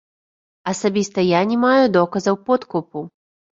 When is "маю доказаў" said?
1.65-2.43